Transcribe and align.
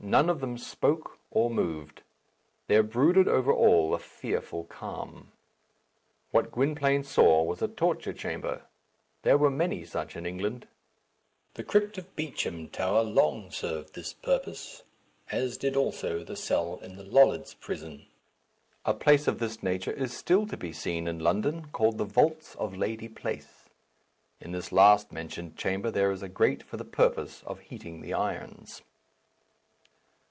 None 0.00 0.30
of 0.30 0.38
them 0.38 0.56
spoke 0.58 1.18
or 1.32 1.50
moved. 1.50 2.02
There 2.68 2.84
brooded 2.84 3.26
over 3.26 3.52
all 3.52 3.92
a 3.94 3.98
fearful 3.98 4.62
calm. 4.62 5.32
What 6.30 6.52
Gwynplaine 6.52 7.02
saw 7.02 7.42
was 7.42 7.62
a 7.62 7.66
torture 7.68 8.12
chamber. 8.12 8.62
There 9.22 9.36
were 9.36 9.50
many 9.50 9.84
such 9.84 10.14
in 10.14 10.24
England. 10.24 10.68
The 11.54 11.64
crypt 11.64 11.98
of 11.98 12.14
Beauchamp 12.14 12.70
Tower 12.70 13.02
long 13.02 13.50
served 13.50 13.94
this 13.96 14.12
purpose, 14.12 14.84
as 15.32 15.58
did 15.58 15.74
also 15.74 16.22
the 16.22 16.36
cell 16.36 16.78
in 16.80 16.94
the 16.94 17.02
Lollards' 17.02 17.54
prison. 17.54 18.06
A 18.84 18.94
place 18.94 19.26
of 19.26 19.40
this 19.40 19.64
nature 19.64 19.92
is 19.92 20.12
still 20.12 20.46
to 20.46 20.56
be 20.56 20.72
seen 20.72 21.08
in 21.08 21.18
London, 21.18 21.70
called 21.72 21.98
"the 21.98 22.04
Vaults 22.04 22.54
of 22.54 22.76
Lady 22.76 23.08
Place." 23.08 23.68
In 24.40 24.52
this 24.52 24.70
last 24.70 25.10
mentioned 25.10 25.56
chamber 25.56 25.90
there 25.90 26.12
is 26.12 26.22
a 26.22 26.28
grate 26.28 26.62
for 26.62 26.76
the 26.76 26.84
purpose 26.84 27.42
of 27.48 27.58
heating 27.62 28.00
the 28.00 28.14
irons. 28.14 28.82